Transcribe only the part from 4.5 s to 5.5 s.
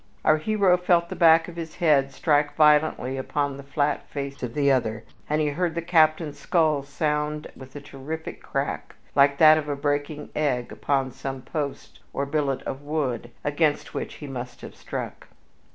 the other, and he